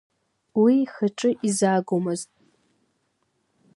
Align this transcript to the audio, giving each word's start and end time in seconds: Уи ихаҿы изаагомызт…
Уи 0.61 0.73
ихаҿы 0.83 1.29
изаагомызт… 1.47 2.29